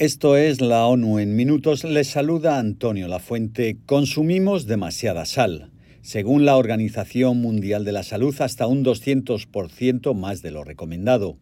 [0.00, 1.84] Esto es la ONU en minutos.
[1.84, 3.76] Les saluda Antonio Lafuente.
[3.86, 5.70] Consumimos demasiada sal.
[6.02, 11.36] Según la Organización Mundial de la Salud, hasta un 200% más de lo recomendado.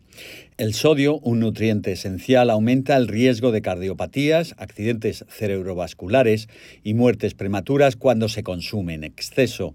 [0.58, 6.50] El sodio, un nutriente esencial, aumenta el riesgo de cardiopatías, accidentes cerebrovasculares
[6.84, 9.74] y muertes prematuras cuando se consume en exceso.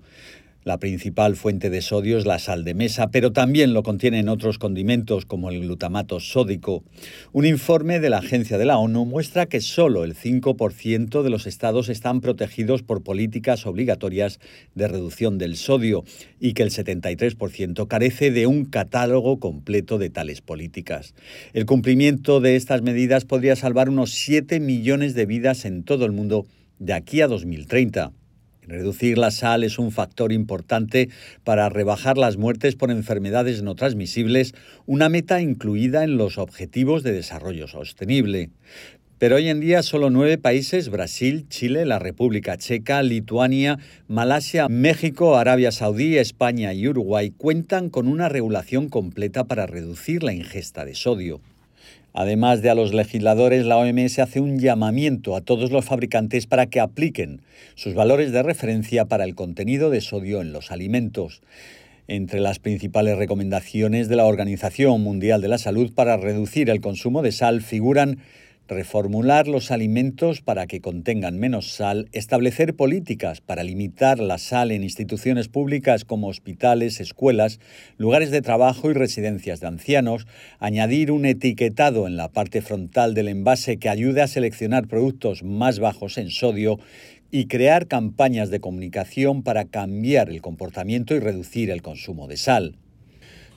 [0.67, 4.57] La principal fuente de sodio es la sal de mesa, pero también lo contienen otros
[4.57, 6.83] condimentos como el glutamato sódico.
[7.31, 11.47] Un informe de la Agencia de la ONU muestra que solo el 5% de los
[11.47, 14.41] estados están protegidos por políticas obligatorias
[14.75, 16.03] de reducción del sodio
[16.37, 21.15] y que el 73% carece de un catálogo completo de tales políticas.
[21.53, 26.11] El cumplimiento de estas medidas podría salvar unos 7 millones de vidas en todo el
[26.11, 26.45] mundo
[26.77, 28.11] de aquí a 2030.
[28.67, 31.09] Reducir la sal es un factor importante
[31.45, 34.53] para rebajar las muertes por enfermedades no transmisibles,
[34.85, 38.49] una meta incluida en los Objetivos de Desarrollo Sostenible.
[39.19, 45.37] Pero hoy en día solo nueve países, Brasil, Chile, la República Checa, Lituania, Malasia, México,
[45.37, 50.93] Arabia Saudí, España y Uruguay, cuentan con una regulación completa para reducir la ingesta de
[50.93, 51.39] sodio.
[52.13, 56.65] Además de a los legisladores, la OMS hace un llamamiento a todos los fabricantes para
[56.65, 57.41] que apliquen
[57.75, 61.41] sus valores de referencia para el contenido de sodio en los alimentos.
[62.07, 67.21] Entre las principales recomendaciones de la Organización Mundial de la Salud para reducir el consumo
[67.21, 68.19] de sal figuran
[68.67, 74.83] reformular los alimentos para que contengan menos sal, establecer políticas para limitar la sal en
[74.83, 77.59] instituciones públicas como hospitales, escuelas,
[77.97, 80.27] lugares de trabajo y residencias de ancianos,
[80.59, 85.79] añadir un etiquetado en la parte frontal del envase que ayude a seleccionar productos más
[85.79, 86.79] bajos en sodio
[87.31, 92.77] y crear campañas de comunicación para cambiar el comportamiento y reducir el consumo de sal.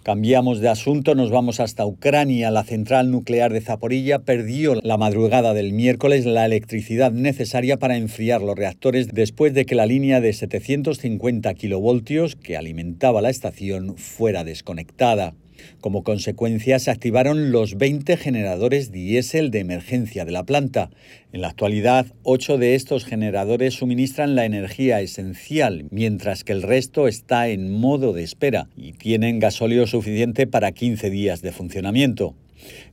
[0.03, 2.51] Cambiamos de asunto, nos vamos hasta Ucrania.
[2.51, 8.41] La central nuclear de Zaporilla perdió la madrugada del miércoles la electricidad necesaria para enfriar
[8.41, 14.43] los reactores después de que la línea de 750 kilovoltios que alimentaba la estación fuera
[14.43, 15.35] desconectada.
[15.81, 20.91] Como consecuencia, se activaron los 20 generadores diésel de emergencia de la planta.
[21.33, 27.09] En la actualidad, ocho de estos generadores suministran la energía esencial, mientras que el resto
[27.09, 32.35] está en modo de espera y tienen gasóleo suficiente para 15 días de funcionamiento.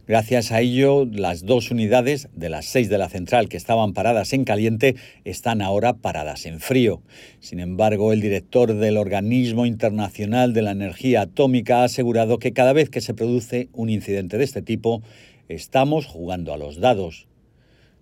[0.07, 4.31] Gracias a ello, las dos unidades de las seis de la central que estaban paradas
[4.31, 4.95] en caliente
[5.25, 7.01] están ahora paradas en frío.
[7.41, 12.71] Sin embargo, el director del Organismo Internacional de la Energía Atómica ha asegurado que cada
[12.71, 15.01] vez que se produce un incidente de este tipo,
[15.49, 17.27] estamos jugando a los dados.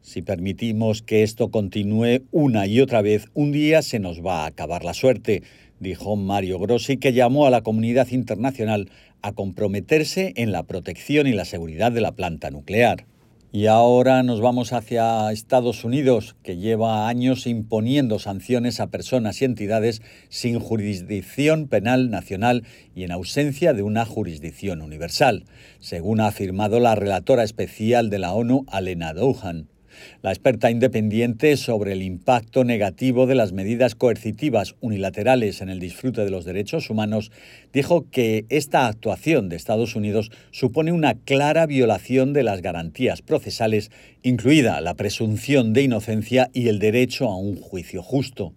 [0.05, 4.45] Si permitimos que esto continúe una y otra vez, un día se nos va a
[4.45, 5.41] acabar la suerte,
[5.79, 8.91] dijo Mario Grossi, que llamó a la comunidad internacional
[9.23, 13.07] a comprometerse en la protección y la seguridad de la planta nuclear.
[13.51, 19.45] Y ahora nos vamos hacia Estados Unidos, que lleva años imponiendo sanciones a personas y
[19.45, 22.61] entidades sin jurisdicción penal nacional
[22.93, 25.45] y en ausencia de una jurisdicción universal,
[25.79, 29.67] según ha afirmado la relatora especial de la ONU, Alena Douhan.
[30.21, 36.23] La experta independiente sobre el impacto negativo de las medidas coercitivas unilaterales en el disfrute
[36.23, 37.31] de los derechos humanos
[37.73, 43.91] dijo que esta actuación de Estados Unidos supone una clara violación de las garantías procesales,
[44.23, 48.53] incluida la presunción de inocencia y el derecho a un juicio justo.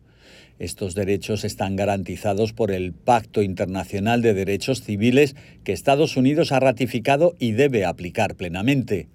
[0.59, 6.59] Estos derechos están garantizados por el Pacto Internacional de Derechos Civiles que Estados Unidos ha
[6.59, 9.07] ratificado y debe aplicar plenamente.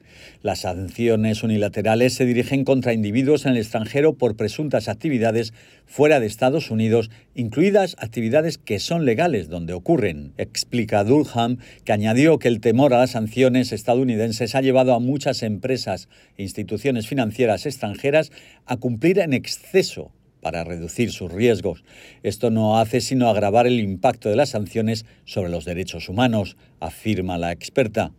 [0.41, 5.53] Las sanciones unilaterales se dirigen contra individuos en el extranjero por presuntas actividades
[5.85, 12.39] fuera de Estados Unidos, incluidas actividades que son legales donde ocurren, explica Durham, que añadió
[12.39, 17.65] que el temor a las sanciones estadounidenses ha llevado a muchas empresas e instituciones financieras
[17.65, 18.31] extranjeras
[18.65, 21.83] a cumplir en exceso para reducir sus riesgos.
[22.21, 27.39] Esto no hace sino agravar el impacto de las sanciones sobre los derechos humanos, afirma
[27.39, 28.11] la experta.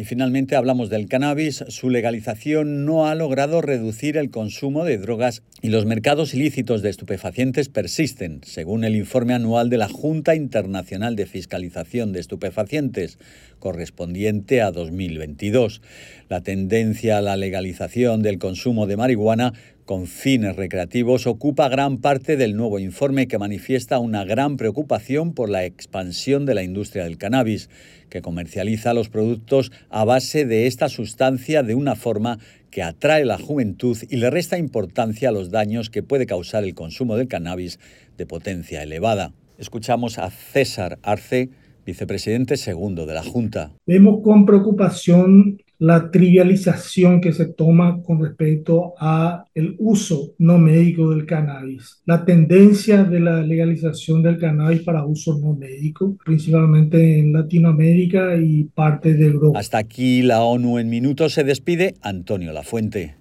[0.00, 1.62] Y finalmente hablamos del cannabis.
[1.68, 6.88] Su legalización no ha logrado reducir el consumo de drogas y los mercados ilícitos de
[6.88, 13.18] estupefacientes persisten, según el informe anual de la Junta Internacional de Fiscalización de Estupefacientes,
[13.58, 15.82] correspondiente a 2022.
[16.30, 19.52] La tendencia a la legalización del consumo de marihuana
[19.90, 25.50] con fines recreativos ocupa gran parte del nuevo informe que manifiesta una gran preocupación por
[25.50, 27.68] la expansión de la industria del cannabis,
[28.08, 32.38] que comercializa los productos a base de esta sustancia de una forma
[32.70, 36.76] que atrae la juventud y le resta importancia a los daños que puede causar el
[36.76, 37.80] consumo del cannabis
[38.16, 39.32] de potencia elevada.
[39.58, 41.50] Escuchamos a César Arce,
[41.84, 43.72] vicepresidente segundo de la Junta.
[43.88, 51.10] Vemos con preocupación la trivialización que se toma con respecto a el uso no médico
[51.10, 57.32] del cannabis, la tendencia de la legalización del cannabis para uso no médico, principalmente en
[57.32, 59.58] Latinoamérica y parte de Europa.
[59.58, 63.19] Hasta aquí la ONU en minutos se despide Antonio Lafuente.